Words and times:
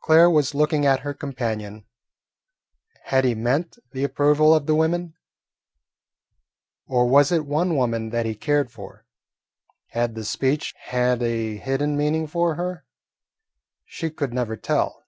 Claire 0.00 0.30
was 0.30 0.54
looking 0.54 0.86
at 0.86 1.00
her 1.00 1.12
companion. 1.12 1.84
Had 3.06 3.24
he 3.24 3.34
meant 3.34 3.78
the 3.90 4.04
approval 4.04 4.54
of 4.54 4.66
the 4.66 4.76
women, 4.76 5.16
or 6.86 7.08
was 7.08 7.32
it 7.32 7.44
one 7.44 7.74
woman 7.74 8.10
that 8.10 8.26
he 8.26 8.36
cared 8.36 8.70
for? 8.70 9.04
Had 9.88 10.14
the 10.14 10.24
speech 10.24 10.72
had 10.78 11.20
a 11.20 11.56
hidden 11.56 11.96
meaning 11.96 12.28
for 12.28 12.54
her? 12.54 12.84
She 13.84 14.08
could 14.08 14.32
never 14.32 14.56
tell. 14.56 15.02